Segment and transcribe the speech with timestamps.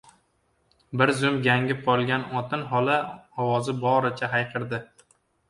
[1.01, 2.97] Bir zum gangib qolgan otin xola
[3.45, 4.83] ovozi boricha hayqirdi: